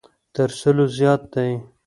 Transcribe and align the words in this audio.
تر 0.33 0.49
سلو 0.59 0.85
زیات 0.97 1.21
دی. 1.33 1.51